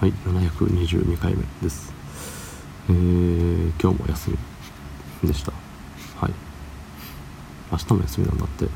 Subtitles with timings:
[0.00, 1.92] はい722回目です。
[2.88, 4.30] えー、今日も休
[5.22, 5.52] みでした。
[6.18, 6.32] はい。
[7.70, 8.64] 明日も休みなんだって。
[8.64, 8.70] ね。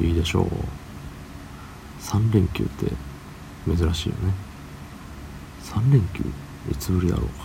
[0.00, 0.46] いいでしょう。
[2.00, 2.90] 3連休って
[3.72, 4.32] 珍しいよね。
[5.62, 6.24] 3連休
[6.72, 7.44] いつぶりだろうか。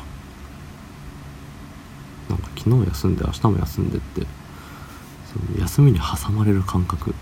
[2.29, 4.21] なんか昨日休んで明日も休んでって
[5.31, 7.13] その休みに挟まれる感覚。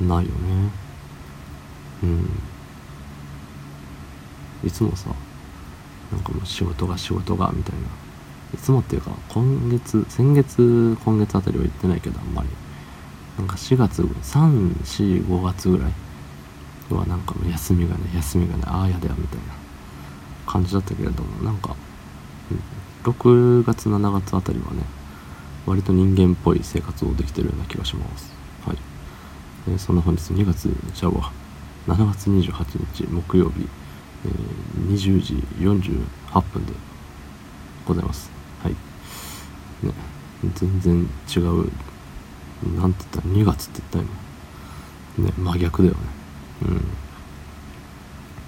[0.00, 0.08] うん。
[0.08, 0.91] ないよね。
[2.02, 2.28] うん。
[4.64, 5.10] いつもさ
[6.12, 7.80] なんかもう仕事が仕事がみたいな。
[8.54, 12.48] いつもっていうか今月先月今月あたりは行ってないけどあんまり。
[13.38, 15.92] なんか4月345月ぐらい
[16.94, 19.44] はなんかもう休みがね休みがねああやだよみたいな
[20.46, 21.74] 感じだったけれどもなんか
[22.50, 22.60] うん。
[23.04, 24.84] 6月7月あたりはね
[25.66, 28.32] 割と人間っぽい生活をできてるような気がします。
[28.66, 28.76] はい、
[29.68, 31.32] えー、そんな本日2月じゃあ
[31.86, 33.68] 7月28日木曜日、
[34.26, 36.72] えー、20時48分で
[37.84, 38.30] ございます。
[38.62, 38.72] はい。
[38.72, 39.92] ね
[40.54, 41.70] 全然違う。
[42.80, 43.28] なんて言った？
[43.28, 44.10] ら2月って言った
[45.18, 45.26] 今。
[45.26, 46.00] ね真逆だよね。
[46.62, 46.84] うん。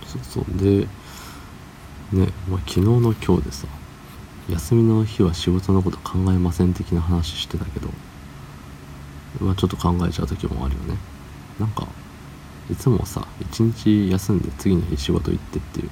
[0.06, 0.44] そうそう。
[0.56, 0.86] で
[2.12, 3.66] ね、まあ、昨日の今日でさ
[4.48, 7.88] 休みの日は仕事のこと考えません的な話してたけど
[9.40, 10.96] まあちょっと考えちゃう時もあるよね。
[11.58, 11.88] なんか
[12.70, 15.90] いつもさ一日休んで次の日仕事行ってっていう。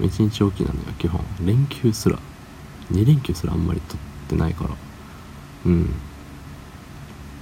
[0.00, 1.20] 一日おきなのよ基本。
[1.44, 2.18] 連休すら。
[2.90, 4.70] 2連休すらあんまり取ってないから。
[5.66, 5.92] うん。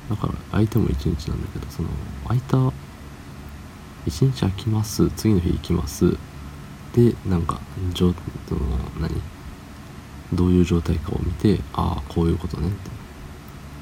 [0.09, 1.89] だから相手も1日なんだけどその
[2.25, 2.73] 空いた1
[4.07, 5.09] 日空きます。
[5.11, 6.17] 次の日行きます。
[6.93, 7.61] でなんか
[7.95, 8.13] その
[9.01, 9.23] 何？
[10.33, 12.69] どういう状態かを見てああこういうことね。
[12.69, 12.91] って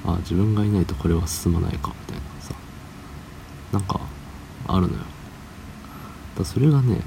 [0.05, 2.55] ああ自分がいないとこれは進まないかみたいなさ。
[3.73, 4.01] なんか
[4.69, 5.01] あるのよ。
[6.37, 7.01] だそれがね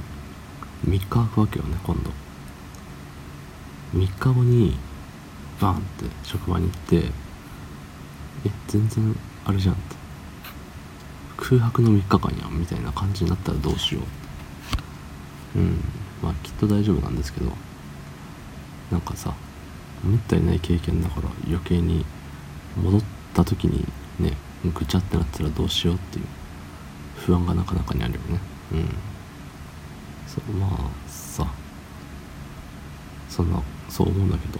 [0.85, 2.11] 3日空くわけよね今度。
[3.97, 4.77] 3日後に
[5.59, 7.11] バンって職場に行って
[8.45, 9.15] え全然
[9.45, 9.95] あれじゃんって。
[11.37, 14.01] 空白の3日間やんみたいな感じになったらどうしよ
[15.55, 15.59] う。
[15.59, 15.83] うん。
[16.21, 17.51] まあきっと大丈夫なんですけど。
[18.91, 19.33] なんかさ
[20.03, 22.05] めったにない経験だから余計に
[22.75, 23.01] 戻っ
[23.33, 23.85] た時に
[24.19, 24.35] ね
[24.73, 26.25] ぐちゃってなったらどうしようっていう。
[27.25, 28.39] 不安がなかなかにあるよね。
[28.73, 28.85] うん。
[30.27, 31.47] そうまあさ。
[33.29, 34.59] そんなそう思うんだけど。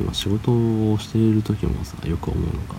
[0.00, 2.74] 今仕事をしている時もさよく思うのが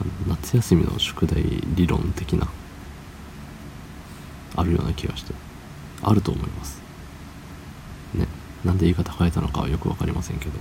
[0.00, 1.42] あの夏休みの宿題
[1.74, 2.48] 理論的な
[4.54, 5.34] あるような気がして
[6.02, 6.80] あると思います。
[8.14, 8.26] ね。
[8.64, 10.52] なんで言い方変えたのかはよく分かりませんけど。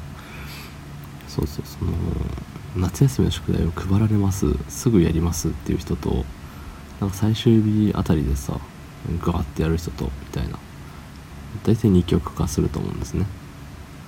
[1.28, 1.92] そうそうその
[2.76, 6.26] 夏休みの宿題を配られますすぐやりますっていう人と
[7.00, 8.60] なんか最終日あたりでさ
[9.20, 10.58] ガーってやる人とみたいな。
[11.64, 13.26] 大体二極化すると思うんですね。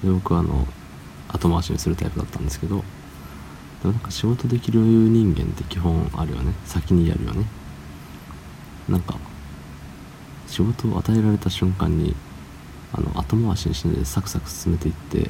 [0.04, 0.68] で僕はあの
[1.30, 2.84] 後回しにするタイプだったんですけど
[3.82, 6.54] でもなんか仕事できる人間って基本あるよね。
[6.66, 7.46] 先にやるよね。
[8.88, 9.16] なんか
[10.48, 12.16] 仕事を与えられた瞬間に
[12.92, 15.30] あの後回しにしないでサクサク進めていって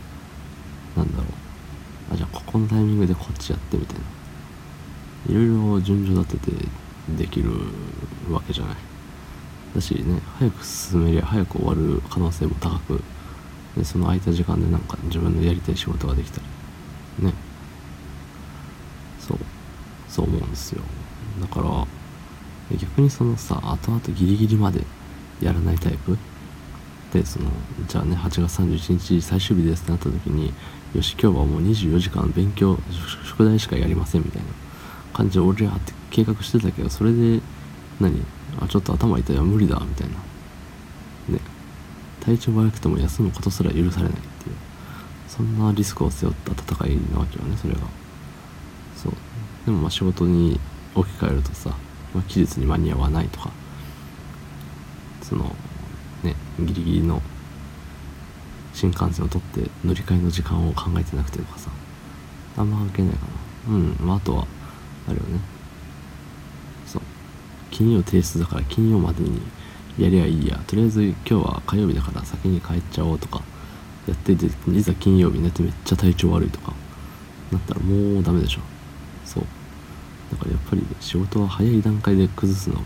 [0.95, 2.13] なんだろう。
[2.13, 4.01] あじゃあここのタイミングでこっちやってみたいな。
[5.27, 6.65] いろいろ順序立てて
[7.17, 7.51] できる
[8.29, 8.75] わけじゃない。
[9.75, 13.01] だしね早く進めりゃ早く終わる可能性も高く
[13.77, 16.41] でその空いた時間でなんか自分のやりたい仕事ができた
[17.19, 17.25] り。
[17.27, 17.33] ね。
[19.19, 19.37] そう。
[20.07, 20.81] そう思うんですよ。
[21.39, 21.85] だから
[22.77, 24.83] 逆にそのさ後々ギリギリまで
[25.41, 26.17] やらないタイプ？
[27.13, 27.49] でその
[27.87, 30.53] じゃあね8月31日最終日ですってなった時に
[30.93, 32.77] よし今日はもう24時間勉強
[33.25, 34.47] 宿題しかやりませんみたいな
[35.13, 35.93] 感じで俺らって
[36.25, 37.41] 計画してたけどそれで
[37.99, 38.23] 何？
[38.59, 40.15] あちょっと頭痛いわ無理だみたいな。
[41.35, 41.39] ね
[42.19, 44.55] 体調悪くても休むことすら許されないっていう。
[45.27, 47.79] そんなリスクを背負った戦いなわけよねそれが。
[48.97, 49.13] そう。
[49.65, 50.59] でもまあ仕事に
[50.95, 51.69] 置き換えるとさ、
[52.13, 53.51] まあ、期日に間に合わないとか。
[55.21, 55.55] その
[56.23, 57.21] ねギリギリの
[58.73, 61.69] 新幹線を取って乗り換えの時間を考えてなくてとかさ。
[62.57, 63.19] あんま関係ないか
[63.69, 63.75] な。
[63.75, 64.47] うんまああとは
[65.07, 65.39] あるよね。
[67.71, 69.41] 金曜提出だから金曜までに
[69.97, 70.57] やりゃいいや。
[70.67, 73.41] とりあえず今日は火曜日だから先に帰っちゃおうとか。
[74.07, 76.73] やってていざ金曜日になってめっちゃ体調悪いとか。
[77.51, 78.61] なったらもうダメでしょ。
[79.25, 79.43] そう。
[80.31, 82.81] だからやっぱり仕事は早い段階で崩すのが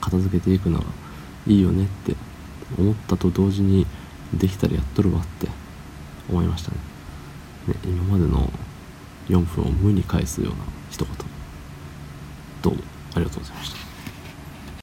[0.00, 0.84] 片付けていくのが
[1.46, 2.16] いいよねって
[2.78, 3.86] 思ったと同時に
[4.32, 5.48] できたらやっとるわって。
[6.28, 6.76] 思いましたね。
[7.68, 8.50] ね今までの
[9.28, 11.14] 4分を無に返すような一言。
[12.62, 12.82] どうも
[13.14, 13.83] ありがとうございました。